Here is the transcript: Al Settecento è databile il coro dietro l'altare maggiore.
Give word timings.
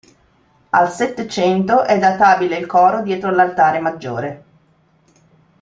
Al 0.71 0.89
Settecento 0.91 1.83
è 1.83 1.99
databile 1.99 2.57
il 2.57 2.65
coro 2.65 3.03
dietro 3.03 3.29
l'altare 3.29 3.77
maggiore. 3.79 4.43